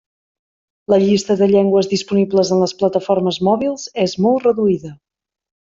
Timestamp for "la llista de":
0.93-1.49